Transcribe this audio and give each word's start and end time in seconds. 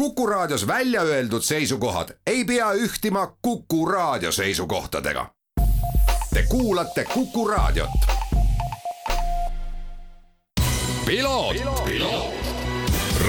Kuku 0.00 0.26
Raadios 0.26 0.66
välja 0.66 1.02
öeldud 1.02 1.42
seisukohad 1.42 2.08
ei 2.26 2.44
pea 2.44 2.72
ühtima 2.72 3.36
Kuku 3.42 3.86
Raadio 3.86 4.32
seisukohtadega. 4.32 5.26
Te 6.34 6.44
kuulate 6.48 7.04
Kuku 7.14 7.48
Raadiot. 7.48 7.90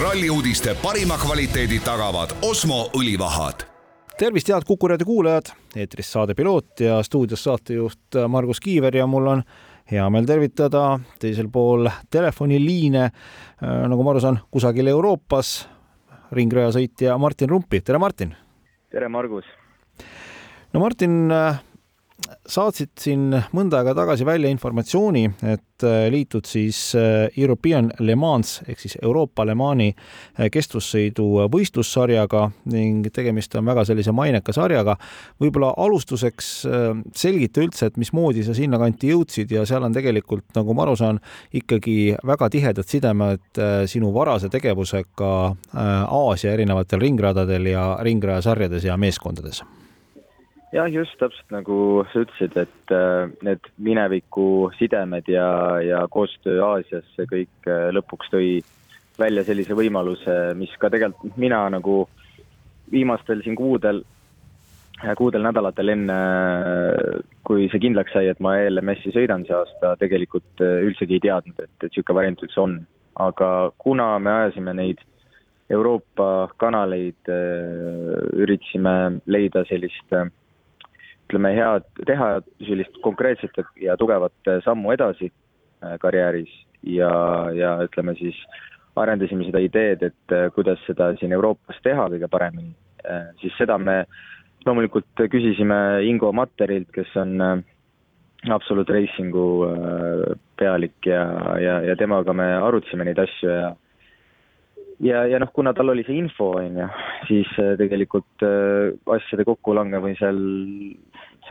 ralli 0.02 0.30
uudiste 0.30 0.76
parima 0.84 1.18
kvaliteedi 1.18 1.80
tagavad 1.80 2.30
Osmo 2.42 2.90
õlivahad. 2.98 3.68
Tervist, 4.18 4.48
head 4.48 4.64
Kuku 4.68 4.88
raadio 4.88 5.06
kuulajad, 5.06 5.52
eetris 5.76 6.12
saade 6.12 6.34
Piloot 6.34 6.80
ja 6.80 7.04
stuudios 7.04 7.44
saatejuht 7.44 8.16
Margus 8.28 8.60
Kiiver 8.60 8.96
ja 8.96 9.08
mul 9.08 9.28
on 9.28 9.44
hea 9.92 10.10
meel 10.10 10.26
tervitada 10.26 11.00
teisel 11.20 11.52
pool 11.52 11.90
telefoniliine, 12.10 13.10
nagu 13.62 14.04
ma 14.04 14.16
aru 14.16 14.24
saan, 14.24 14.40
kusagil 14.52 14.88
Euroopas 14.88 15.68
ringrajasõitja 16.32 17.18
Martin 17.20 17.50
Rumpi, 17.52 17.82
tere 17.84 18.00
Martin! 18.00 18.36
tere, 18.92 19.08
Margus! 19.12 19.46
no 20.74 20.80
Martin, 20.80 21.32
saatsid 22.48 22.92
siin 23.00 23.30
mõnda 23.56 23.82
aega 23.82 23.94
tagasi 23.96 24.26
välja 24.28 24.50
informatsiooni, 24.52 25.24
et 25.52 25.86
äh, 25.86 26.06
liitud 26.14 26.48
siis 26.50 26.80
äh, 26.98 27.28
European 27.38 27.92
Le 28.00 28.16
Mans 28.20 28.60
ehk 28.68 28.82
siis 28.82 28.98
Euroopa 29.02 29.46
Le 29.48 29.56
Mani 29.58 29.90
äh, 29.92 30.50
kestvussõidu 30.54 31.48
võistlussarjaga 31.54 32.48
ning 32.74 33.10
tegemist 33.14 33.56
on 33.60 33.68
väga 33.70 33.86
sellise 33.90 34.14
maineka 34.16 34.54
sarjaga. 34.56 34.98
võib-olla 35.42 35.74
alustuseks 35.78 36.50
selgita 37.16 37.62
üldse, 37.64 37.90
et 37.90 38.00
mismoodi 38.02 38.44
sa 38.46 38.56
sinnakanti 38.58 39.12
jõudsid 39.12 39.52
ja 39.52 39.66
seal 39.66 39.84
on 39.88 39.94
tegelikult, 39.94 40.46
nagu 40.56 40.76
ma 40.78 40.86
aru 40.86 40.96
saan, 41.00 41.22
ikkagi 41.54 42.16
väga 42.28 42.50
tihedad 42.54 42.88
sidemed 42.88 43.62
sinu 43.90 44.14
varase 44.14 44.50
tegevusega 44.52 45.32
Aasia 45.74 46.54
erinevatel 46.54 47.02
ringradadel 47.02 47.72
ja 47.74 47.86
ringrajasarjades 48.06 48.86
ja 48.86 48.98
meeskondades 48.98 49.64
jah, 50.72 50.88
just 50.92 51.18
täpselt 51.20 51.52
nagu 51.54 51.78
sa 52.12 52.24
ütlesid, 52.24 52.56
et 52.60 52.94
äh, 52.96 53.32
need 53.46 53.68
mineviku 53.82 54.72
sidemed 54.78 55.28
ja, 55.32 55.48
ja 55.84 56.06
koostöö 56.12 56.62
Aasias, 56.66 57.08
see 57.16 57.28
kõik 57.30 57.70
äh, 57.70 57.90
lõpuks 57.96 58.32
tõi 58.32 58.54
välja 59.20 59.44
sellise 59.46 59.76
võimaluse, 59.78 60.56
mis 60.58 60.72
ka 60.80 60.90
tegelikult 60.94 61.38
mina 61.40 61.66
nagu 61.74 62.06
viimastel 62.92 63.44
siin 63.44 63.58
kuudel, 63.60 64.02
äh, 65.04 65.14
kuudel, 65.20 65.44
nädalatel 65.44 65.94
enne, 65.96 66.18
kui 67.48 67.68
see 67.72 67.84
kindlaks 67.84 68.16
sai, 68.16 68.32
et 68.32 68.40
ma 68.44 68.56
ELMS-i 68.64 69.14
sõidan 69.16 69.46
see 69.48 69.58
aasta, 69.58 69.96
tegelikult 70.00 70.64
üldsegi 70.64 71.20
ei 71.20 71.28
teadnud, 71.28 71.60
et, 71.60 71.72
et 71.82 71.90
niisugune 71.92 72.22
variant 72.22 72.44
üldse 72.48 72.64
on. 72.64 72.82
aga 73.22 73.48
kuna 73.78 74.14
me 74.20 74.32
ajasime 74.32 74.74
neid 74.74 75.02
Euroopa 75.72 76.50
kanaleid, 76.60 77.28
üritasime 78.44 79.22
leida 79.32 79.64
sellist 79.70 80.16
äh, 80.16 80.28
ütleme, 81.32 81.54
head, 81.56 81.88
teha 82.08 82.42
sellist 82.68 82.98
konkreetset 83.06 83.56
ja 83.80 83.96
tugevat 83.98 84.52
sammu 84.66 84.92
edasi 84.92 85.30
äh, 85.30 85.96
karjääris 86.00 86.52
ja, 86.84 87.12
ja 87.56 87.78
ütleme 87.86 88.16
siis 88.20 88.36
arendasime 89.00 89.48
seda 89.48 89.62
ideed, 89.64 90.04
et 90.04 90.36
äh, 90.36 90.50
kuidas 90.52 90.82
seda 90.88 91.14
siin 91.20 91.32
Euroopas 91.32 91.80
teha 91.86 92.10
kõige 92.12 92.28
paremini, 92.28 92.74
äh, 93.08 93.32
siis 93.40 93.56
seda 93.58 93.78
me 93.80 94.04
loomulikult 94.66 95.24
küsisime 95.32 96.04
Ingo 96.06 96.34
Matterilt, 96.36 96.92
kes 96.94 97.16
on 97.18 97.64
Absolute 98.52 98.94
Racingu 98.94 99.46
pealik 100.58 101.08
ja, 101.08 101.24
ja, 101.62 101.80
ja 101.86 101.96
temaga 101.98 102.34
me 102.34 102.46
arutasime 102.58 103.08
neid 103.08 103.22
asju 103.22 103.50
ja 103.50 103.72
ja, 105.02 105.24
ja 105.30 105.40
noh, 105.42 105.50
kuna 105.54 105.74
tal 105.74 105.90
oli 105.94 106.04
see 106.06 106.20
info, 106.22 106.52
on 106.60 106.78
ju, 106.78 106.90
siis 107.26 107.50
tegelikult 107.80 108.46
asjade 109.16 109.48
kokkulangemisel 109.50 110.38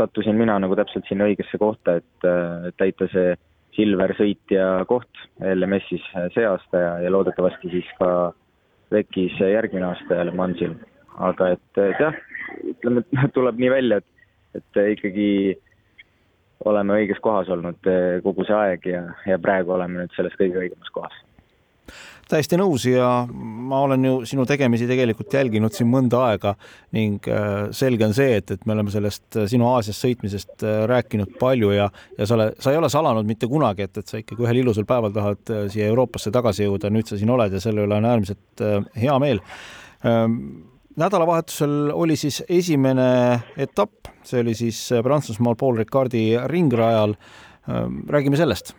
sattusin 0.00 0.38
mina 0.38 0.58
nagu 0.62 0.76
täpselt 0.78 1.06
sinna 1.08 1.28
õigesse 1.28 1.60
kohta, 1.60 2.00
et 2.00 2.76
täita 2.80 3.08
see 3.12 3.34
Silver 3.76 4.12
sõitja 4.19 4.84
koht 4.91 5.20
LMS-is 5.38 6.04
see 6.34 6.47
aasta 6.47 6.82
ja, 6.82 6.92
ja 7.04 7.12
loodetavasti 7.14 7.70
siis 7.70 7.91
ka 8.00 8.32
VEC-is 8.91 9.38
järgmine 9.38 9.86
aasta 9.92 10.19
jälle 10.19 10.34
Mansil. 10.34 10.75
aga 11.20 11.52
et, 11.54 11.78
et 11.78 12.00
jah, 12.00 12.16
ütleme, 12.72 13.04
et 13.04 13.32
tuleb 13.36 13.60
nii 13.60 13.70
välja, 13.70 14.00
et, 14.00 14.28
et 14.58 14.82
ikkagi 14.97 15.30
oleme 16.64 16.98
õiges 17.00 17.20
kohas 17.22 17.48
olnud 17.48 17.91
kogu 18.25 18.44
see 18.48 18.56
aeg 18.56 18.86
ja, 18.91 19.04
ja 19.26 19.38
praegu 19.38 19.76
oleme 19.76 20.02
nüüd 20.02 20.16
selles 20.16 20.34
kõige 20.41 20.64
õigemas 20.64 20.91
kohas 20.96 21.14
täiesti 22.30 22.58
nõus 22.60 22.84
ja 22.86 23.08
ma 23.30 23.80
olen 23.84 24.04
ju 24.06 24.12
sinu 24.28 24.44
tegemisi 24.48 24.86
tegelikult 24.88 25.34
jälginud 25.34 25.74
siin 25.74 25.90
mõnda 25.90 26.22
aega 26.28 26.54
ning 26.96 27.26
äh, 27.30 27.68
selge 27.76 28.06
on 28.06 28.14
see, 28.16 28.36
et, 28.38 28.52
et 28.54 28.66
me 28.68 28.76
oleme 28.76 28.92
sellest 28.94 29.38
äh, 29.38 29.48
sinu 29.50 29.68
Aasias 29.72 30.00
sõitmisest 30.02 30.64
äh, 30.64 30.82
rääkinud 30.90 31.34
palju 31.40 31.72
ja, 31.74 31.88
ja 32.18 32.28
sa 32.28 32.36
ole, 32.38 32.50
sa 32.62 32.74
ei 32.74 32.80
ole 32.80 32.90
salanud 32.92 33.28
mitte 33.28 33.50
kunagi, 33.50 33.88
et, 33.88 34.02
et 34.02 34.10
sa 34.10 34.20
ikkagi 34.20 34.46
ühel 34.46 34.62
ilusal 34.62 34.86
päeval 34.88 35.14
tahad 35.14 35.54
siia 35.72 35.90
Euroopasse 35.90 36.32
tagasi 36.34 36.66
jõuda, 36.66 36.92
nüüd 36.94 37.10
sa 37.10 37.18
siin 37.20 37.32
oled 37.34 37.54
ja 37.54 37.62
selle 37.62 37.86
üle 37.86 37.98
on 37.98 38.08
äärmiselt 38.08 38.64
hea 39.00 39.16
meel. 39.22 39.42
Ähm, 40.06 40.36
nädalavahetusel 41.00 41.94
oli 41.94 42.18
siis 42.20 42.42
esimene 42.48 43.10
etapp, 43.58 44.12
see 44.26 44.44
oli 44.44 44.54
siis 44.58 44.84
Prantsusmaal 45.02 45.58
Paul 45.58 45.80
Ricardi 45.82 46.28
ringrajal. 46.50 47.16
Ähm, 47.70 48.04
räägime 48.10 48.38
sellest 48.40 48.74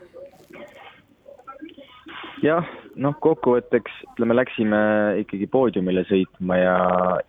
jah, 2.41 2.65
noh, 2.99 3.15
kokkuvõtteks 3.23 4.01
ütleme, 4.11 4.35
läksime 4.35 4.79
ikkagi 5.21 5.47
poodiumile 5.51 6.03
sõitma 6.09 6.57
ja 6.59 6.75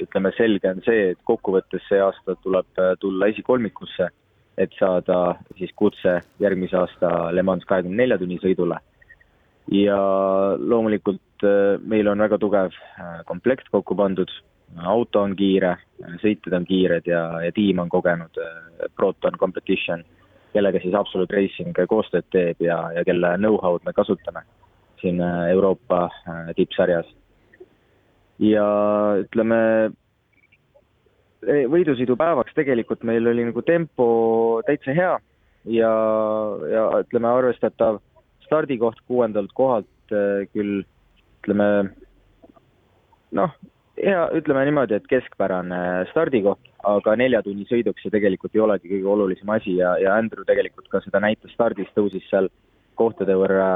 ütleme, 0.02 0.32
selge 0.36 0.70
on 0.70 0.82
see, 0.86 1.12
et 1.12 1.20
kokkuvõttes 1.28 1.84
see 1.88 2.00
aasta 2.02 2.36
tuleb 2.42 2.80
äh, 2.80 2.94
tulla 3.00 3.28
esikolmikusse, 3.32 4.08
et 4.58 4.72
saada 4.78 5.36
siis 5.58 5.72
kutse 5.76 6.18
järgmise 6.42 6.76
aasta 6.78 7.32
Le 7.32 7.44
Mans 7.46 7.64
kahekümne 7.68 8.02
nelja 8.02 8.18
tunni 8.20 8.40
sõidule. 8.42 8.78
ja 9.70 9.98
loomulikult 10.58 11.44
äh, 11.46 11.78
meil 11.78 12.08
on 12.08 12.18
väga 12.18 12.38
tugev 12.38 12.72
äh, 12.72 13.20
komplekt 13.26 13.70
kokku 13.70 13.94
pandud, 13.94 14.30
auto 14.82 15.20
on 15.20 15.36
kiire, 15.36 15.76
sõitjad 16.22 16.56
on 16.56 16.66
kiired 16.66 17.06
ja, 17.06 17.22
ja 17.44 17.52
tiim 17.52 17.78
on 17.78 17.88
kogenud, 17.92 18.38
Proton 18.96 19.36
Competition, 19.38 20.02
kellega 20.52 20.80
siis 20.80 20.94
Absolute 20.96 21.36
Racing 21.36 21.76
koostööd 21.88 22.24
teeb 22.32 22.60
ja, 22.64 22.78
ja 22.96 23.04
kelle 23.04 23.36
know-how'd 23.36 23.84
me 23.84 23.92
kasutame 23.92 24.42
siin 25.02 25.20
äh, 25.20 25.50
Euroopa 25.52 26.04
äh, 26.06 26.54
tippsarjas. 26.56 27.08
ja 28.42 28.64
ütleme, 29.22 29.58
võidusõidupäevaks 31.42 32.54
tegelikult 32.56 33.04
meil 33.06 33.26
oli 33.30 33.44
nagu 33.46 33.62
tempo 33.66 34.06
täitsa 34.66 34.94
hea 34.96 35.12
ja, 35.70 35.92
ja 36.72 36.86
ütleme, 37.02 37.28
arvestatav 37.28 38.00
stardikoht 38.46 38.98
kuuendalt 39.06 39.52
kohalt 39.54 40.14
äh, 40.14 40.48
küll 40.54 40.82
ütleme 41.42 41.68
noh, 43.38 43.54
hea, 43.98 44.26
ütleme 44.38 44.64
niimoodi, 44.68 44.98
et 44.98 45.08
keskpärane 45.10 45.80
stardikoht, 46.10 46.62
aga 46.88 47.14
nelja 47.18 47.42
tunni 47.46 47.66
sõiduks 47.68 48.02
see 48.02 48.14
tegelikult 48.14 48.54
ei 48.56 48.64
olegi 48.64 48.90
kõige 48.96 49.10
olulisem 49.14 49.54
asi 49.54 49.76
ja, 49.78 49.94
ja 50.02 50.16
Andrew 50.18 50.46
tegelikult 50.48 50.90
ka 50.92 51.02
seda 51.04 51.22
näitas 51.22 51.54
stardis, 51.54 51.90
tõusis 51.96 52.26
seal 52.30 52.50
kohtade 53.02 53.36
võrra, 53.38 53.68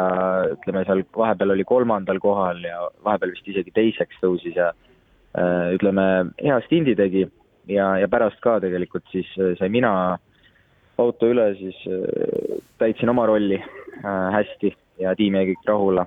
ütleme 0.54 0.84
seal 0.87 1.03
vahepeal 1.16 1.54
oli 1.56 1.66
kolmandal 1.69 2.20
kohal 2.22 2.62
ja 2.64 2.84
vahepeal 3.04 3.34
vist 3.34 3.50
isegi 3.50 3.75
teiseks 3.75 4.22
tõusis 4.22 4.56
ja 4.56 4.70
äh, 4.72 5.75
ütleme, 5.76 6.06
hea 6.42 6.60
stindi 6.66 6.97
tegi 6.98 7.26
ja, 7.70 7.92
ja 8.00 8.09
pärast 8.12 8.41
ka 8.44 8.59
tegelikult 8.65 9.06
siis 9.12 9.28
äh, 9.41 9.54
sai 9.60 9.70
mina 9.72 9.92
auto 11.03 11.31
üle, 11.32 11.50
siis 11.60 11.82
äh, 11.91 12.60
täitsin 12.81 13.12
oma 13.12 13.26
rolli 13.28 13.59
hästi 14.03 14.72
ja 15.00 15.15
tiim 15.16 15.34
jäi 15.38 15.50
kõik 15.50 15.69
rahule. 15.69 16.04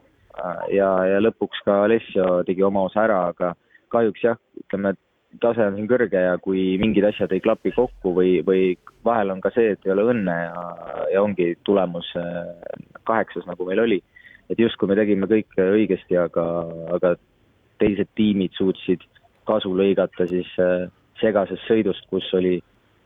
ja, 0.71 0.89
ja 1.09 1.19
lõpuks 1.19 1.63
ka 1.65 1.83
Alessio 1.83 2.43
tegi 2.47 2.63
oma 2.63 2.85
osa 2.87 3.03
ära, 3.07 3.21
aga 3.33 3.53
kahjuks 3.91 4.23
jah, 4.23 4.37
ütleme, 4.63 4.93
et 4.93 5.01
tase 5.41 5.65
on 5.65 5.75
siin 5.77 5.89
kõrge 5.89 6.21
ja 6.23 6.37
kui 6.41 6.77
mingid 6.81 7.05
asjad 7.09 7.31
ei 7.35 7.41
klapi 7.43 7.71
kokku 7.75 8.13
või, 8.15 8.39
või 8.45 8.73
vahel 9.05 9.33
on 9.35 9.41
ka 9.43 9.51
see, 9.53 9.75
et 9.75 9.85
ei 9.85 9.93
ole 9.93 10.07
õnne 10.13 10.35
ja, 10.35 10.63
ja 11.13 11.21
ongi 11.23 11.51
tulemus 11.67 12.09
äh, 12.17 12.49
kaheksas, 13.07 13.45
nagu 13.49 13.67
meil 13.67 13.83
oli. 13.85 13.99
et 14.49 14.59
justkui 14.59 14.89
me 14.89 14.97
tegime 14.97 15.29
kõike 15.29 15.67
õigesti, 15.75 16.17
aga, 16.17 16.45
aga 16.95 17.13
teised 17.79 18.09
tiimid 18.17 18.57
suutsid 18.57 19.05
kasu 19.45 19.71
lõigata 19.77 20.25
siis 20.29 20.49
äh, 20.61 20.89
segasest 21.21 21.67
sõidust, 21.67 22.09
kus 22.09 22.25
oli 22.33 22.57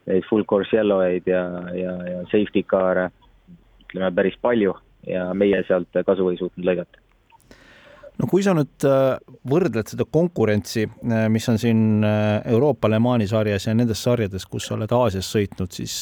neid 0.08 0.24
full 0.30 0.48
course 0.48 0.76
yellow 0.76 1.04
eid 1.04 1.28
ja, 1.28 1.44
ja, 1.76 1.94
ja 2.08 2.24
safety 2.32 2.64
car'e 2.64 3.10
ütleme 3.84 4.12
päris 4.16 4.40
palju 4.42 4.74
ja 5.08 5.30
meie 5.36 5.60
sealt 5.68 6.04
kasu 6.08 6.32
ei 6.32 6.40
suutnud 6.40 6.68
lõigata 6.68 7.04
no 8.20 8.30
kui 8.30 8.44
sa 8.46 8.54
nüüd 8.56 8.86
äh, 8.88 9.16
võrdled 9.50 9.90
seda 9.90 10.06
konkurentsi, 10.10 10.86
äh, 10.86 11.26
mis 11.34 11.48
on 11.52 11.60
siin 11.62 12.04
äh, 12.06 12.42
Euroopa 12.54 12.92
Le 12.92 13.00
Mani 13.02 13.28
sarjas 13.30 13.68
ja 13.68 13.76
nendes 13.78 14.04
sarjades, 14.06 14.46
kus 14.50 14.68
sa 14.68 14.78
oled 14.78 14.92
Aasias 14.94 15.30
sõitnud, 15.34 15.74
siis 15.74 15.96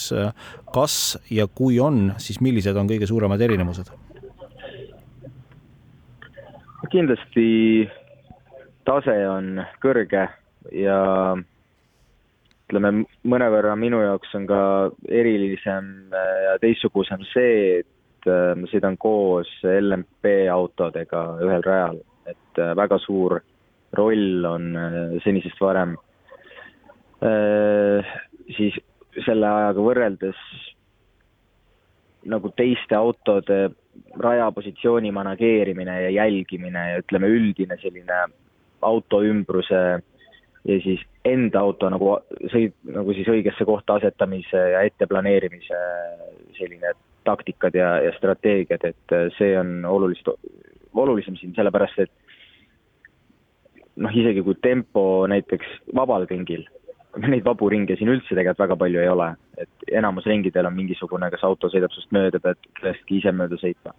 kas 0.76 0.98
ja 1.32 1.48
kui 1.48 1.80
on, 1.84 2.12
siis 2.22 2.42
millised 2.44 2.78
on 2.78 2.90
kõige 2.92 3.10
suuremad 3.10 3.42
erinevused? 3.42 3.94
kindlasti 6.92 7.86
tase 8.84 9.14
on 9.24 9.62
kõrge 9.80 10.26
ja 10.76 10.98
ütleme, 12.68 13.06
mõnevõrra 13.24 13.78
minu 13.80 14.02
jaoks 14.04 14.34
on 14.36 14.48
ka 14.50 14.60
erilisem 15.08 15.88
ja 16.12 16.58
teistsugusem 16.60 17.24
see, 17.30 17.80
et 17.80 17.88
äh, 18.30 18.54
ma 18.58 18.70
sõidan 18.72 18.98
koos 19.02 19.50
LMP 19.64 20.48
autodega 20.52 21.24
ühel 21.44 21.64
rajal, 21.66 22.02
et 22.30 22.62
äh, 22.62 22.74
väga 22.78 23.00
suur 23.04 23.40
roll 23.98 24.46
on 24.48 24.72
äh, 24.78 25.00
senisest 25.26 25.60
varem. 25.62 25.98
Siis 28.58 28.74
selle 29.22 29.46
ajaga 29.46 29.84
võrreldes 29.86 30.40
nagu 32.32 32.50
teiste 32.58 32.98
autode 32.98 33.60
rajapositsiooni 34.18 35.12
manageerimine 35.14 36.00
ja 36.08 36.10
jälgimine 36.16 36.86
ja 36.92 37.04
ütleme, 37.04 37.30
üldine 37.30 37.78
selline 37.82 38.24
auto 38.82 39.22
ümbruse 39.22 39.82
ja 40.66 40.80
siis 40.82 41.02
enda 41.26 41.62
auto 41.62 41.90
nagu 41.94 42.16
sõid, 42.54 42.74
nagu 42.90 43.14
siis 43.18 43.30
õigesse 43.30 43.66
kohta 43.66 44.00
asetamise 44.00 44.66
ja 44.74 44.84
etteplaneerimise 44.90 45.80
selline 46.58 46.94
taktikad 47.28 47.76
ja, 47.78 47.94
ja 48.02 48.12
strateegiad, 48.18 48.84
et 48.90 49.16
see 49.38 49.54
on 49.60 49.86
olulist, 49.86 50.28
olulisem 50.94 51.38
siin 51.40 51.54
sellepärast, 51.56 52.00
et 52.06 52.12
noh, 54.02 54.14
isegi 54.16 54.44
kui 54.46 54.58
tempo 54.62 55.04
näiteks 55.30 55.82
vabal 55.96 56.26
ringil, 56.30 56.66
neid 57.20 57.44
vabu 57.46 57.68
ringe 57.72 57.98
siin 58.00 58.12
üldse 58.14 58.32
tegelikult 58.32 58.64
väga 58.64 58.78
palju 58.80 59.02
ei 59.02 59.10
ole, 59.12 59.28
et 59.60 59.92
enamus 60.00 60.28
ringidel 60.30 60.70
on 60.70 60.78
mingisugune, 60.78 61.30
kas 61.34 61.44
auto 61.48 61.70
sõidab 61.72 61.92
sinust 61.94 62.16
mööda, 62.16 62.40
pead 62.44 62.62
kellestki 62.80 63.20
ise 63.20 63.34
mööda 63.36 63.60
sõitma. 63.60 63.94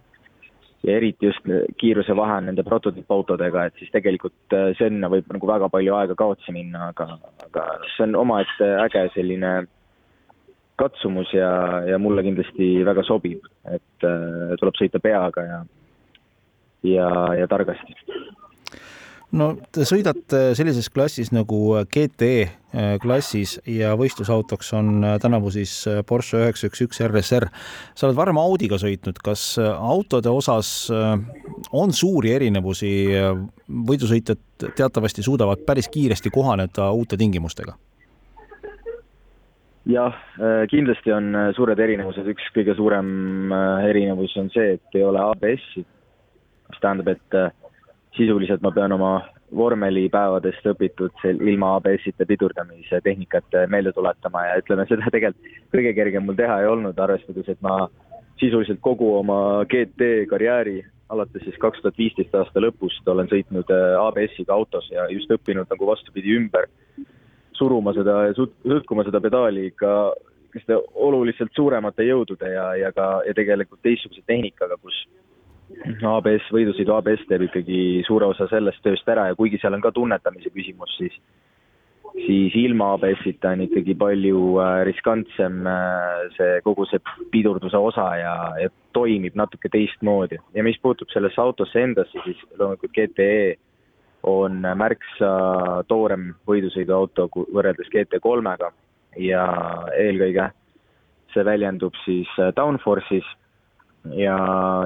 Ja 0.83 0.97
eriti 0.97 1.29
just 1.29 1.45
kiirusevahe 1.79 2.41
on 2.41 2.49
nende 2.49 2.65
prototüüpautodega, 2.67 3.69
et 3.69 3.77
siis 3.79 3.91
tegelikult 3.93 4.55
äh, 4.57 4.73
sinna 4.75 5.07
võib 5.11 5.29
nagu 5.31 5.47
väga 5.47 5.69
palju 5.71 5.95
aega 5.95 6.17
kaotsi 6.19 6.51
minna, 6.55 6.89
aga, 6.91 7.07
aga 7.45 7.67
see 7.93 8.09
on 8.09 8.17
omaette 8.19 8.67
äge 8.83 9.05
selline 9.13 9.53
katsumus 10.79 11.33
ja, 11.35 11.49
ja 11.87 11.99
mulle 12.01 12.23
kindlasti 12.25 12.69
väga 12.85 13.05
sobib, 13.07 13.45
et 13.69 14.07
äh, 14.07 14.53
tuleb 14.59 14.77
sõita 14.79 15.01
peaga 15.03 15.45
ja, 15.47 15.59
ja, 16.87 17.09
ja 17.39 17.49
targasti 17.51 17.97
no 19.37 19.49
te 19.73 19.85
sõidate 19.87 20.41
sellises 20.57 20.89
klassis 20.93 21.31
nagu 21.33 21.59
GTE 21.91 22.43
äh, 22.45 22.95
klassis 23.01 23.55
ja 23.69 23.93
võistlusautoks 23.99 24.73
on 24.77 24.91
äh, 25.01 25.15
tänavu 25.21 25.51
siis 25.53 25.73
äh, 25.89 26.01
Porsche 26.07 26.43
üheksa 26.43 26.69
üks 26.69 26.83
üks 26.85 27.01
RSR. 27.07 27.47
sa 27.95 28.07
oled 28.07 28.17
varem 28.17 28.39
Audiga 28.41 28.77
sõitnud, 28.81 29.19
kas 29.23 29.45
autode 29.59 30.31
osas 30.33 30.91
on 31.73 31.93
suuri 31.93 32.33
erinevusi? 32.35 32.93
võidusõitjad 33.89 34.69
teatavasti 34.77 35.23
suudavad 35.25 35.63
päris 35.65 35.89
kiiresti 35.91 36.29
kohaneda 36.33 36.91
uute 36.93 37.17
tingimustega 37.17 37.75
jah, 39.89 40.15
kindlasti 40.71 41.11
on 41.11 41.35
suured 41.57 41.79
erinevused, 41.79 42.27
üks 42.31 42.49
kõige 42.55 42.75
suurem 42.77 43.51
erinevus 43.89 44.35
on 44.39 44.49
see, 44.53 44.77
et 44.77 44.97
ei 44.97 45.03
ole 45.03 45.19
ABS-i, 45.19 45.83
mis 46.71 46.83
tähendab, 46.83 47.11
et 47.13 47.39
sisuliselt 48.17 48.63
ma 48.63 48.71
pean 48.71 48.95
oma 48.95 49.13
vormelipäevadest 49.53 50.65
õpitud 50.71 51.25
ilma 51.33 51.75
ABS-ita 51.77 52.25
pidurdamise 52.29 53.01
tehnikat 53.05 53.59
meelde 53.69 53.93
tuletama 53.93 54.47
ja 54.47 54.57
ütleme, 54.61 54.87
seda 54.89 55.11
tegelikult 55.13 55.69
kõige 55.75 55.93
kergem 55.97 56.25
mul 56.25 56.39
teha 56.39 56.61
ei 56.61 56.69
olnud, 56.71 56.97
arvestades, 56.99 57.49
et 57.51 57.61
ma 57.61 57.83
sisuliselt 58.41 58.81
kogu 58.81 59.13
oma 59.19 59.37
GT 59.69 60.25
karjääri 60.29 60.81
alates 61.13 61.43
siis 61.45 61.57
kaks 61.61 61.81
tuhat 61.81 61.97
viisteist 61.99 62.33
aasta 62.37 62.61
lõpust 62.63 63.07
olen 63.11 63.29
sõitnud 63.31 63.69
äh, 63.73 63.97
ABS-iga 64.01 64.55
autos 64.55 64.87
ja 64.91 65.05
just 65.13 65.31
õppinud 65.33 65.69
nagu 65.69 65.89
vastupidi 65.89 66.33
ümber 66.37 66.69
suruma 67.59 67.93
seda 67.95 68.19
ja 68.27 68.35
sõtkuma 68.37 69.05
seda 69.07 69.21
pedaali 69.23 69.67
ikka 69.71 70.13
selliste 70.53 70.77
oluliselt 70.93 71.51
suuremate 71.55 72.05
jõudude 72.05 72.49
ja, 72.53 72.73
ja 72.77 72.91
ka, 72.93 73.23
ja 73.27 73.33
tegelikult 73.33 73.81
teistsuguse 73.81 74.21
tehnikaga, 74.27 74.77
kus 74.81 75.05
ABS, 76.05 76.51
võidusõidu 76.53 76.93
ABS 76.93 77.23
teeb 77.29 77.47
ikkagi 77.47 78.03
suure 78.05 78.27
osa 78.29 78.47
sellest 78.51 78.83
tööst 78.85 79.07
ära 79.09 79.31
ja 79.31 79.35
kuigi 79.35 79.57
seal 79.61 79.73
on 79.73 79.81
ka 79.81 79.91
tunnetamise 79.95 80.51
küsimus, 80.53 80.93
siis 80.99 81.15
siis 82.13 82.53
ilma 82.55 82.91
ABS-ita 82.93 83.55
on 83.55 83.63
ikkagi 83.65 83.95
palju 83.97 84.41
äh, 84.61 84.83
riskantsem 84.85 85.65
äh, 85.65 86.27
see 86.37 86.59
kogu 86.65 86.85
see 86.85 87.01
pidurduse 87.33 87.79
osa 87.79 88.05
ja, 88.19 88.35
ja 88.61 88.69
toimib 88.93 89.33
natuke 89.39 89.71
teistmoodi. 89.73 90.37
ja 90.53 90.63
mis 90.63 90.77
puutub 90.81 91.09
sellesse 91.09 91.41
autosse 91.41 91.81
endasse, 91.81 92.25
siis 92.25 92.37
loomulikult 92.59 92.93
GTE 92.93 93.55
on 94.23 94.63
märksa 94.79 95.29
toorem 95.87 96.31
võidusõiduauto 96.47 97.27
võrreldes 97.53 97.89
GT3-ga 97.91 98.71
ja 99.19 99.45
eelkõige 99.99 100.49
see 101.33 101.45
väljendub 101.45 101.95
siis 102.05 102.29
äh, 102.39 102.53
downforce'is 102.55 103.27
ja, 104.15 104.37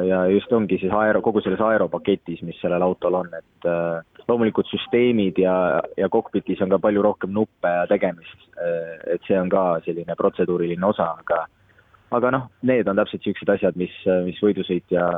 ja 0.06 0.24
just 0.31 0.51
ongi 0.54 0.80
siis 0.81 0.94
aero, 0.94 1.22
kogu 1.25 1.42
selles 1.42 1.62
aeropaketis, 1.63 2.42
mis 2.45 2.57
sellel 2.62 2.86
autol 2.86 3.19
on, 3.22 3.30
et 3.38 3.69
äh, 3.69 4.24
loomulikult 4.28 4.69
süsteemid 4.72 5.39
ja, 5.42 5.81
ja 5.98 6.10
kokpitis 6.10 6.62
on 6.63 6.74
ka 6.74 6.81
palju 6.84 7.04
rohkem 7.06 7.34
nuppe 7.36 7.74
ja 7.80 7.86
tegemist 7.89 8.50
äh,, 8.57 8.98
et 9.16 9.30
see 9.30 9.38
on 9.39 9.51
ka 9.54 9.68
selline 9.86 10.18
protseduuriline 10.19 10.86
osa, 10.86 11.13
aga 11.24 11.45
aga 12.18 12.31
noh, 12.31 12.48
need 12.63 12.88
on 12.88 13.00
täpselt 13.00 13.25
niisugused 13.25 13.50
asjad, 13.51 13.75
mis, 13.80 13.95
mis 14.24 14.38
võidusõitja 14.39 15.10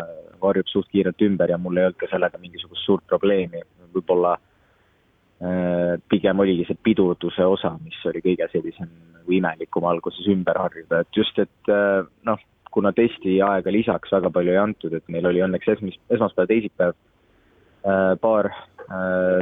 varjub 0.41 0.69
suht 0.71 0.89
kiirelt 0.93 1.21
ümber 1.21 1.51
ja 1.51 1.59
mul 1.61 1.77
ei 1.77 1.89
olnud 1.89 1.99
ka 1.99 2.09
sellega 2.09 2.39
mingisugust 2.41 2.85
suurt 2.87 3.05
probleemi, 3.11 3.61
võib-olla 3.95 4.35
äh, 4.35 5.97
pigem 6.11 6.39
oligi 6.43 6.67
see 6.67 6.79
pidurduse 6.83 7.45
osa, 7.45 7.75
mis 7.83 7.99
oli 8.09 8.23
kõige 8.25 8.49
sellisem 8.53 8.89
nagu 9.17 9.35
imelikum 9.35 9.87
alguses 9.89 10.27
ümber 10.31 10.59
harjuda, 10.59 11.03
et 11.03 11.21
just, 11.21 11.37
et 11.41 11.73
äh, 11.73 12.01
noh, 12.27 12.41
kuna 12.73 12.93
testiaega 12.93 13.71
lisaks 13.73 14.11
väga 14.13 14.31
palju 14.33 14.53
ei 14.53 14.61
antud, 14.61 14.93
et 14.93 15.07
meil 15.09 15.25
oli 15.25 15.41
õnneks 15.45 15.71
esmas, 15.75 15.97
esmaspäev, 16.13 16.51
teisipäev 16.51 16.95
äh, 16.95 18.15
paar 18.21 18.53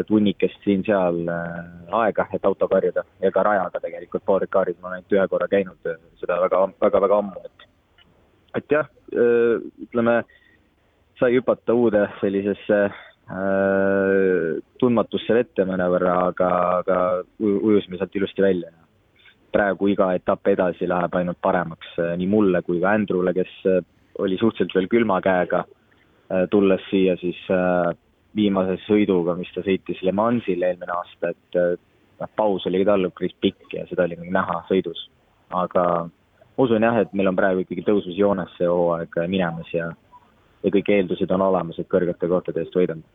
tunnikest 0.09 0.65
siin-seal 0.65 1.21
aega, 1.95 2.25
et 2.35 2.43
auto 2.49 2.67
karjuda 2.67 3.05
ja 3.23 3.29
ka 3.31 3.45
rajaga 3.47 3.79
tegelikult, 3.79 4.25
Paul 4.27 4.41
Ricardis 4.43 4.75
ma 4.81 4.89
olen 4.89 4.97
ainult 4.97 5.15
ühe 5.15 5.23
korra 5.31 5.47
käinud, 5.47 5.87
seda 6.19 6.35
väga, 6.41 6.65
väga, 6.83 6.99
väga 7.05 7.19
ammu, 7.21 7.45
et 7.47 7.63
et 8.59 8.75
jah, 8.75 8.89
ütleme, 9.85 10.17
sai 11.19 11.33
hüpata 11.33 11.73
uude 11.73 12.03
sellisesse 12.21 12.79
tundmatusse 14.79 15.35
vette 15.35 15.65
mõnevõrra, 15.67 16.13
aga, 16.29 16.49
aga 16.79 16.99
ujusime 17.43 17.99
sealt 17.99 18.15
ilusti 18.15 18.45
välja 18.45 18.69
ja 18.71 18.87
praegu 19.57 19.89
iga 19.91 20.11
etapp 20.17 20.47
edasi 20.51 20.87
läheb 20.89 21.15
ainult 21.17 21.39
paremaks 21.43 21.95
äh, 22.01 22.13
nii 22.19 22.29
mulle 22.31 22.61
kui 22.65 22.81
ka 22.83 22.93
Andrewle, 22.97 23.33
kes 23.37 23.53
äh, 23.69 23.81
oli 24.23 24.37
suhteliselt 24.39 24.75
veel 24.75 24.89
külma 24.91 25.19
käega, 25.23 25.63
äh, 26.31 26.45
tulles 26.51 26.83
siia 26.91 27.17
siis 27.21 27.39
viimase 28.37 28.77
sõiduga, 28.85 29.37
mis 29.37 29.49
ta 29.55 29.63
sõitis 29.65 30.01
Le 30.05 30.13
Mansil 30.13 30.61
eelmine 30.61 30.93
aasta, 30.93 31.31
et 31.33 31.57
noh, 32.19 32.29
paus 32.37 32.65
oli 32.69 32.83
tal 32.85 33.07
päris 33.17 33.33
pikk 33.41 33.73
ja 33.73 33.85
seda 33.89 34.05
oli 34.05 34.17
nagu 34.19 34.33
näha 34.35 34.59
sõidus. 34.69 35.07
aga 35.49 35.83
usun 36.59 36.83
jah, 36.83 36.99
et 37.01 37.13
meil 37.13 37.31
on 37.31 37.37
praegu 37.37 37.63
ikkagi 37.63 37.85
tõusmisjoones 37.87 38.51
see 38.57 38.67
hooaeg 38.67 39.15
minemas 39.31 39.71
ja 39.73 39.87
ja 40.67 40.75
kõik 40.75 40.91
eeldused 40.93 41.31
on 41.31 41.47
olemas, 41.47 41.79
et 41.79 41.89
kõrgete 41.91 42.29
kohtade 42.29 42.63
eest 42.63 42.75
võidelda 42.75 43.05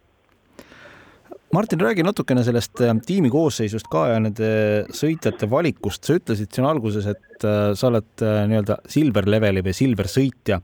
Martin, 1.52 1.80
räägi 1.80 2.00
natukene 2.02 2.40
sellest 2.47 2.80
äh, 2.80 2.94
tiimi 3.06 3.28
koosseisust 3.28 3.85
ka 3.92 4.06
ja 4.09 4.21
nende 4.25 4.47
sõitjate 4.97 5.44
valikust. 5.52 6.00
sa 6.09 6.14
ütlesid 6.16 6.49
siin 6.49 6.64
alguses, 6.64 7.04
et 7.12 7.44
äh, 7.44 7.75
sa 7.76 7.90
oled 7.90 8.25
äh, 8.25 8.38
nii-öelda 8.49 8.78
silver 8.88 9.28
leveli 9.28 9.61
või 9.64 9.75
silver 9.76 10.09
sõitja. 10.09 10.62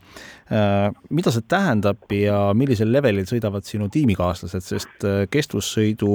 mida 1.12 1.28
see 1.28 1.44
tähendab 1.44 2.08
ja 2.08 2.38
millisel 2.56 2.88
levelil 2.88 3.26
sõidavad 3.28 3.66
sinu 3.68 3.90
tiimikaaslased, 3.92 4.64
sest 4.64 5.04
kestvussõidu 5.28 6.08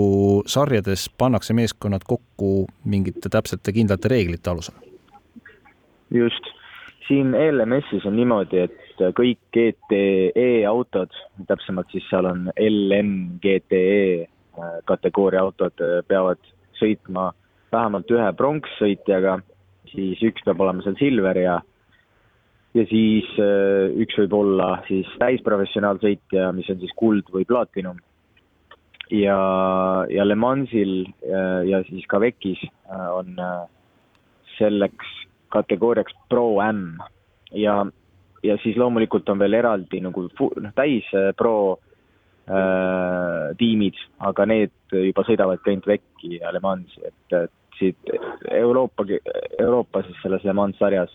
sarjades 0.50 1.06
pannakse 1.22 1.54
meeskonnad 1.54 2.02
kokku 2.10 2.66
mingite 2.90 3.30
täpsete 3.30 3.76
kindlate 3.78 4.10
reeglite 4.10 4.50
alusel? 4.50 4.74
just, 6.10 6.50
siin 7.08 7.34
LMS-is 7.36 8.06
on 8.08 8.16
niimoodi, 8.16 8.66
et 8.68 9.02
kõik 9.18 9.40
GTE 9.56 10.64
autod, 10.70 11.12
täpsemalt 11.50 11.92
siis 11.92 12.06
seal 12.10 12.30
on 12.30 12.48
LM 12.56 13.40
GTE 13.44 14.30
Äh, 14.54 14.82
kategooria 14.86 15.42
autod 15.42 15.82
äh, 15.82 16.04
peavad 16.06 16.38
sõitma 16.78 17.32
vähemalt 17.74 18.12
ühe 18.14 18.28
pronkssõitjaga, 18.38 19.40
siis 19.90 20.20
üks 20.22 20.46
peab 20.46 20.62
olema 20.62 20.84
seal 20.86 20.98
silver 21.00 21.40
ja 21.42 21.56
ja 22.78 22.84
siis 22.92 23.32
äh, 23.42 23.90
üks 24.06 24.20
võib 24.22 24.36
olla 24.38 24.68
siis 24.86 25.10
täisprofessionaalsõitja, 25.24 26.52
mis 26.54 26.70
on 26.70 26.78
siis 26.84 26.94
kuld 27.02 27.34
või 27.34 27.48
platinum. 27.50 27.98
ja, 29.10 29.40
ja 30.14 30.28
Le 30.28 30.38
Mansil 30.38 30.94
ja, 31.26 31.42
ja 31.66 31.82
siis 31.90 32.06
ka 32.06 32.22
VEC-is 32.22 32.62
on 32.94 33.34
selleks 34.60 35.18
kategooriaks 35.54 36.16
Pro 36.30 36.58
M 36.66 37.00
ja, 37.54 37.80
ja 38.44 38.58
siis 38.64 38.78
loomulikult 38.80 39.30
on 39.30 39.42
veel 39.42 39.60
eraldi 39.62 40.02
nagu 40.04 40.28
noh, 40.28 40.76
täis 40.76 41.10
Pro 41.38 41.56
äh, 42.50 43.52
tiimid, 43.60 44.00
aga 44.20 44.48
need 44.50 44.98
juba 45.10 45.26
sõidavad 45.28 45.66
ainult 45.68 45.90
Vekki 45.90 46.40
ja 46.40 46.54
Le 46.54 46.64
Mansi, 46.64 47.02
et, 47.06 47.38
et 47.38 47.78
siit 47.80 48.16
Euroopa, 48.52 49.06
Euroopa 49.60 50.04
siis 50.08 50.20
selles 50.24 50.44
Le 50.44 50.54
Mans 50.54 50.78
sarjas 50.80 51.14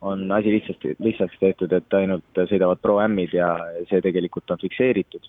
on 0.00 0.32
asi 0.32 0.52
lihtsalt, 0.54 0.84
lihtsaks 1.02 1.38
tehtud, 1.40 1.72
et 1.74 1.94
ainult 1.98 2.42
sõidavad 2.46 2.78
Pro-Amid 2.82 3.34
ja 3.34 3.50
see 3.90 4.02
tegelikult 4.04 4.50
on 4.54 4.60
fikseeritud. 4.62 5.26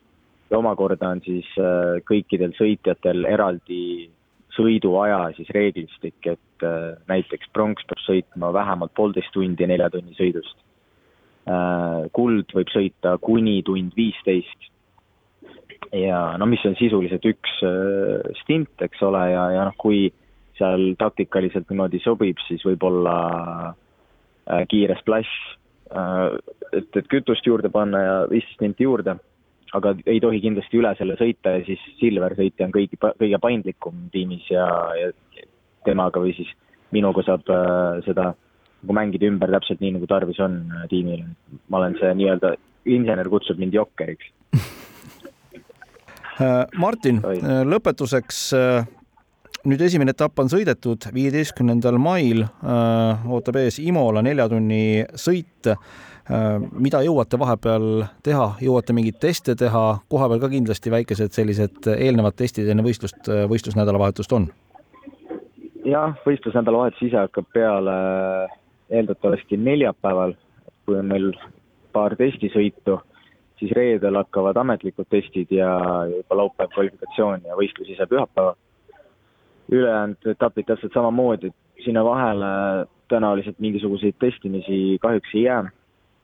ja 0.49 0.57
omakorda 0.57 1.09
on 1.13 1.19
siis 1.21 1.45
äh, 1.61 1.99
kõikidel 2.09 2.55
sõitjatel 2.57 3.25
eraldi 3.29 4.09
sõiduaja 4.59 5.21
siis 5.37 5.49
reeglistik, 5.55 6.19
et 6.27 6.67
äh, 6.67 6.95
näiteks 7.07 7.51
pronks 7.55 7.87
peab 7.87 8.03
sõitma 8.03 8.51
vähemalt 8.53 8.93
poolteist 8.97 9.31
tundi 9.33 9.67
nelja 9.67 9.89
tunni 9.93 10.15
sõidust. 10.19 10.57
Äh, 11.49 12.09
kuld 12.13 12.51
võib 12.53 12.75
sõita 12.75 13.17
kuni 13.23 13.61
tund 13.65 13.95
viisteist. 13.97 14.69
ja 15.95 16.37
no 16.37 16.45
mis 16.45 16.63
on 16.67 16.75
sisuliselt 16.77 17.23
üks 17.25 17.61
stint, 18.43 18.81
eks 18.83 19.01
ole, 19.01 19.21
ja, 19.31 19.45
ja 19.55 19.63
noh, 19.65 19.77
kui 19.79 20.09
seal 20.59 20.91
taktikaliselt 20.99 21.69
niimoodi 21.71 22.01
sobib, 22.03 22.37
siis 22.45 22.65
võib-olla 22.67 23.15
äh, 23.31 23.77
Äh, 24.49 24.65
kiire 24.65 24.95
splash, 24.97 25.29
äh, 25.93 26.37
et, 26.73 26.89
et 26.97 27.09
kütust 27.11 27.45
juurde 27.45 27.69
panna 27.69 27.99
ja 28.01 28.13
viisteist 28.31 28.63
minti 28.63 28.87
juurde, 28.87 29.13
aga 29.77 29.93
ei 30.09 30.19
tohi 30.23 30.41
kindlasti 30.43 30.79
üle 30.79 30.93
selle 30.97 31.15
sõita 31.19 31.57
ja 31.57 31.65
siis 31.67 31.81
Silver 31.99 32.35
sõitja 32.37 32.67
on 32.67 32.73
kõigi, 32.75 32.99
kõige 32.99 33.39
paindlikum 33.41 34.07
tiimis 34.13 34.47
ja, 34.51 34.65
ja 34.97 35.11
temaga 35.85 36.21
või 36.23 36.33
siis 36.37 36.49
minuga 36.95 37.23
saab 37.27 37.49
äh, 37.53 37.99
seda 38.07 38.31
nagu 38.79 38.95
mängida 38.95 39.27
ümber 39.29 39.51
täpselt 39.53 39.81
nii, 39.83 39.93
nagu 39.97 40.07
tarvis 40.09 40.39
on 40.41 40.61
tiimil. 40.91 41.25
ma 41.67 41.81
olen 41.81 41.97
see 41.99 42.13
nii-öelda, 42.21 42.53
insener 42.89 43.29
kutsub 43.29 43.59
mind 43.61 43.75
jokkeriks 43.75 44.31
Martin, 46.83 47.19
lõpetuseks 47.67 48.37
nüüd 49.67 49.81
esimene 49.83 50.13
etapp 50.15 50.39
on 50.39 50.49
sõidetud, 50.51 51.09
viieteistkümnendal 51.13 51.97
mail 52.01 52.45
äh, 52.45 53.25
ootab 53.27 53.59
ees 53.59 53.79
Imola 53.83 54.23
nelja 54.25 54.47
tunni 54.51 55.03
sõit 55.19 55.67
äh,. 55.71 55.77
mida 56.77 57.01
jõuate 57.01 57.39
vahepeal 57.41 58.05
teha, 58.23 58.51
jõuate 58.61 58.93
mingeid 58.93 59.17
teste 59.19 59.55
teha, 59.57 59.83
kohapeal 60.13 60.43
ka 60.43 60.51
kindlasti 60.51 60.91
väikesed 60.93 61.33
sellised 61.33 61.89
eelnevad 61.95 62.37
testid 62.37 62.69
enne 62.69 62.85
võistlust, 62.85 63.19
äh, 63.27 63.47
võistlusnädalavahetust 63.51 64.35
on? 64.37 64.47
jah, 65.89 66.15
võistlusnädalavahetus 66.25 67.07
ise 67.09 67.19
hakkab 67.19 67.49
peale 67.53 67.97
eeldatavasti 68.89 69.57
neljapäeval, 69.57 70.35
kui 70.85 70.97
on 70.97 71.11
meil 71.11 71.31
paar 71.93 72.15
testisõitu, 72.17 72.99
siis 73.59 73.73
reedel 73.75 74.15
hakkavad 74.21 74.57
ametlikud 74.61 75.09
testid 75.11 75.51
ja 75.51 75.69
juba 76.09 76.37
laupäev 76.43 76.71
kvalifikatsioon 76.73 77.45
ja 77.49 77.57
võistlus 77.59 77.91
ise 77.91 78.07
pühapäeval 78.09 78.55
ülejäänud 79.71 80.31
etapid 80.33 80.67
täpselt 80.69 80.93
samamoodi, 80.93 81.51
sinna 81.83 82.03
vahele 82.05 82.49
tõenäoliselt 83.09 83.59
mingisuguseid 83.59 84.17
testimisi 84.21 84.97
kahjuks 85.01 85.35
ei 85.35 85.43
jää, 85.43 85.61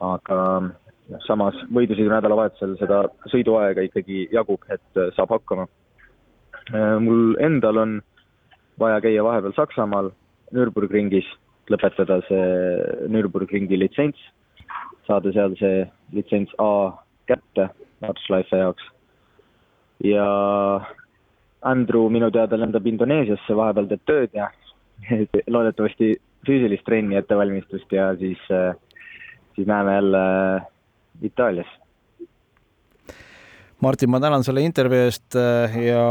aga 0.05 0.39
noh, 0.61 1.21
samas 1.27 1.57
võidusõidu 1.73 2.11
nädalavahetusel 2.13 2.75
seda 2.81 3.03
sõiduaega 3.31 3.85
ikkagi 3.87 4.27
jagub, 4.33 4.65
et 4.69 5.01
saab 5.17 5.33
hakkama. 5.37 5.67
mul 6.99 7.35
endal 7.39 7.77
on 7.77 8.01
vaja 8.79 9.01
käia 9.01 9.23
vahepeal 9.23 9.53
Saksamaal 9.55 10.11
Nürburgringis, 10.53 11.27
lõpetada 11.69 12.21
see 12.27 13.07
Nürburgringi 13.09 13.77
litsents, 13.79 14.19
saada 15.07 15.31
seal 15.33 15.55
see 15.59 15.85
litsents 16.13 16.53
A 16.59 16.91
kätte 17.27 17.69
Nordschleife 18.01 18.57
jaoks. 18.57 18.83
ja 20.03 20.25
Andrew 21.61 22.09
minu 22.09 22.31
teada 22.31 22.57
lendab 22.57 22.85
Indoneesiasse, 22.87 23.55
vahepeal 23.55 23.87
teeb 23.89 24.03
tööd 24.05 24.35
ja 24.37 24.49
loodetavasti 25.47 26.15
füüsilist 26.45 26.85
trenni 26.85 27.17
ettevalmistust 27.17 27.91
ja 27.91 28.11
siis, 28.19 28.41
siis 29.55 29.67
näeme 29.67 29.95
jälle 29.95 30.21
Itaalias 31.21 31.71
Martin, 33.81 34.09
ma 34.09 34.21
tänan 34.23 34.43
selle 34.43 34.61
intervjuu 34.63 35.03
eest 35.03 35.35
äh, 35.35 35.73
ja 35.83 36.03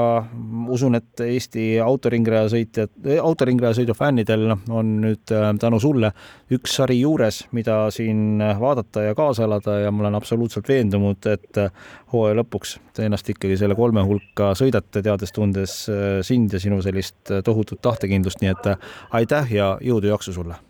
usun, 0.69 0.99
et 0.99 1.21
Eesti 1.25 1.79
autoringraja 1.81 2.51
sõitjad, 2.53 2.93
autoringraja 3.23 3.79
sõidu 3.79 3.95
fännidel 3.97 4.51
on 4.53 4.91
nüüd 5.01 5.33
äh, 5.33 5.47
tänu 5.61 5.81
sulle 5.81 6.11
üks 6.53 6.75
sari 6.77 6.99
juures, 7.01 7.41
mida 7.57 7.79
siin 7.95 8.43
vaadata 8.61 9.07
ja 9.07 9.17
kaasa 9.17 9.47
elada 9.49 9.79
ja 9.81 9.95
ma 9.95 10.05
olen 10.05 10.21
absoluutselt 10.21 10.69
veendunud, 10.69 11.25
et 11.33 11.63
äh, 11.63 11.89
hooaja 12.13 12.37
lõpuks 12.43 12.77
te 12.93 13.09
ennast 13.09 13.33
ikkagi 13.33 13.57
selle 13.57 13.79
kolme 13.81 14.05
hulka 14.05 14.53
sõidate, 14.61 15.01
teades-tundes 15.01 15.81
sind 16.29 16.53
ja 16.53 16.61
sinu 16.61 16.83
sellist 16.85 17.33
tohutut 17.49 17.81
tahtekindlust, 17.81 18.45
nii 18.45 18.53
et 18.53 18.73
aitäh 19.17 19.57
ja 19.57 19.73
jõudu-jaksu 19.81 20.37
sulle! 20.37 20.61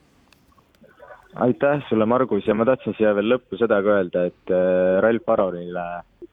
aitäh 1.43 1.83
sulle, 1.89 2.07
Margus, 2.07 2.47
ja 2.47 2.55
ma 2.55 2.63
tahtsin 2.71 2.95
siia 2.95 3.11
veel 3.19 3.33
lõppu 3.35 3.59
seda 3.59 3.83
ka 3.83 3.97
öelda, 3.99 4.29
et 4.31 4.59
Ralf 5.03 5.33
Aronile 5.35 5.87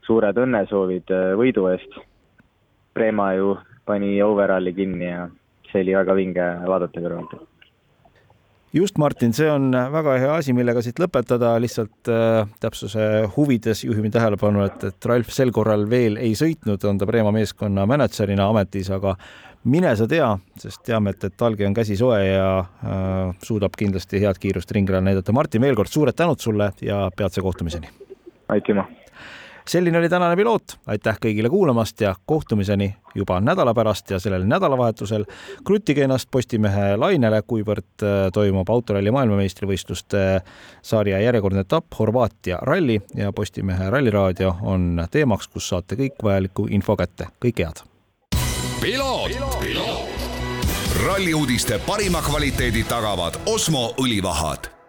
suured 0.08 0.38
õnnesoovid 0.38 1.14
äh, 1.14 1.30
võidu 1.40 1.68
eest. 1.72 2.02
Prema 2.94 3.32
ju 3.38 3.56
pani 3.88 4.18
overalli 4.24 4.74
kinni 4.76 5.08
ja 5.08 5.30
see 5.72 5.86
oli 5.86 5.96
väga 5.96 6.16
vinge 6.18 6.52
vaadata 6.68 7.02
kõrvalt 7.04 7.40
just, 8.74 8.98
Martin, 8.98 9.34
see 9.36 9.50
on 9.52 9.72
väga 9.72 10.16
hea 10.22 10.34
asi, 10.40 10.54
millega 10.56 10.82
siit 10.84 11.00
lõpetada, 11.02 11.54
lihtsalt 11.62 12.12
äh, 12.12 12.48
täpsuse 12.64 13.08
huvides 13.36 13.84
juhime 13.84 14.12
tähelepanu, 14.14 14.64
et, 14.68 14.84
et 14.92 15.08
Ralf 15.12 15.32
sel 15.36 15.52
korral 15.56 15.88
veel 15.92 16.18
ei 16.22 16.34
sõitnud, 16.40 16.84
on 16.88 17.02
ta 17.02 17.08
Preema 17.10 17.34
meeskonna 17.36 17.86
mänedžerina 17.90 18.48
ametis, 18.52 18.92
aga 18.96 19.18
mine 19.72 19.92
sa 19.98 20.08
tea, 20.10 20.30
sest 20.62 20.84
teame, 20.88 21.16
et, 21.16 21.28
et 21.28 21.38
talge 21.38 21.68
on 21.68 21.76
käsi 21.78 22.00
soe 22.00 22.22
ja 22.24 22.48
äh, 22.62 23.36
suudab 23.44 23.76
kindlasti 23.78 24.24
head 24.24 24.40
kiirust 24.42 24.72
ringrajal 24.78 25.06
näidata. 25.10 25.36
Martin, 25.36 25.64
veel 25.64 25.78
kord 25.80 25.92
suured 25.92 26.18
tänud 26.18 26.40
sulle 26.40 26.72
ja 26.86 27.04
peatse 27.18 27.44
kohtumiseni! 27.44 27.92
aitüma! 28.52 28.88
Selline 29.68 29.98
oli 29.98 30.10
tänane 30.10 30.36
piloot, 30.36 30.78
aitäh 30.88 31.18
kõigile 31.22 31.50
kuulamast 31.50 32.02
ja 32.02 32.16
kohtumiseni 32.26 32.96
juba 33.16 33.40
nädala 33.42 33.74
pärast 33.74 34.10
ja 34.12 34.20
sellel 34.20 34.44
nädalavahetusel. 34.48 35.26
Kruttige 35.68 36.04
ennast 36.04 36.30
Postimehe 36.32 36.96
lainele, 36.98 37.42
kuivõrd 37.48 38.06
äh, 38.06 38.32
toimub 38.34 38.70
autoralli 38.70 39.12
maailmameistrivõistluste 39.12 40.42
sarja 40.82 41.22
järjekordne 41.22 41.66
etapp 41.66 42.00
Horvaatia 42.00 42.60
ralli 42.62 43.02
ja 43.16 43.34
Postimehe 43.34 43.90
Ralliraadio 43.90 44.56
on 44.62 45.06
teemaks, 45.12 45.48
kus 45.48 45.70
saate 45.70 45.96
kõik 46.00 46.24
vajaliku 46.24 46.68
info 46.70 46.96
kätte. 46.96 47.28
kõike 47.46 47.68
head! 47.68 47.86
ralli 51.06 51.34
uudiste 51.34 51.80
parima 51.88 52.22
kvaliteedi 52.22 52.84
tagavad 52.84 53.40
Osmo 53.46 53.94
õlivahad 53.98 54.81